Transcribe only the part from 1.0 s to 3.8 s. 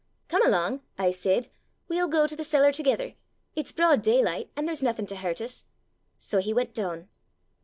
said; 'we'll go to the cellar thegither! It's